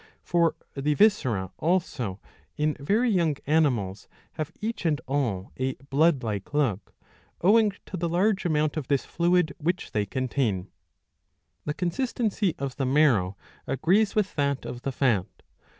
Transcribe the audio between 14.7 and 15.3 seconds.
the fat.